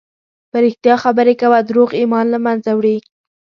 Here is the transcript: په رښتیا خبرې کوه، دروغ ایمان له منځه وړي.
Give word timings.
په 0.51 0.57
رښتیا 0.63 0.95
خبرې 1.03 1.33
کوه، 1.41 1.59
دروغ 1.69 1.89
ایمان 2.01 2.25
له 2.33 2.39
منځه 2.45 2.71
وړي. 2.73 2.97